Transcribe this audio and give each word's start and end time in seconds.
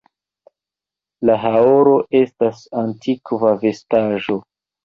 La 1.29 1.35
haoro 1.43 1.93
estas 2.21 2.65
antikva 2.85 3.55
vestaĵo. 3.67 4.43